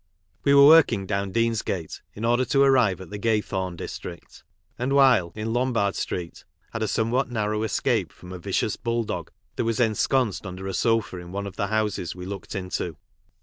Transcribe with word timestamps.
We 0.43 0.55
were 0.55 0.65
working 0.65 1.05
down 1.05 1.31
Deansgate, 1.31 2.01
in 2.15 2.25
order 2.25 2.43
to 2.43 2.63
arrive 2.63 3.01
at 3.01 3.11
the 3.11 3.19
Q 3.19 3.33
ay 3.33 3.41
thorn 3.41 3.75
district, 3.75 4.43
and 4.79 4.93
while, 4.93 5.31
in 5.35 5.53
Lombard 5.53 5.95
street, 5.95 6.43
had 6.73 6.81
a 6.81 6.87
somewhat 6.87 7.29
narrow 7.29 7.61
escape 7.61 8.11
from 8.11 8.31
a 8.31 8.39
vicious 8.39 8.77
bulldog 8.77 9.29
that 9.57 9.63
was 9.63 9.79
ensconced 9.79 10.47
under 10.47 10.65
a 10.65 10.73
sofa 10.73 11.17
in 11.19 11.31
one 11.31 11.45
of 11.45 11.55
the 11.55 11.67
houses 11.67 12.15
we 12.15 12.25
looked 12.25 12.55
into. 12.55 12.97